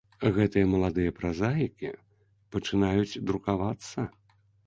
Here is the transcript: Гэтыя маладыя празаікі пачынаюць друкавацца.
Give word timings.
Гэтыя 0.35 0.67
маладыя 0.69 1.11
празаікі 1.19 1.91
пачынаюць 2.55 3.19
друкавацца. 3.31 4.09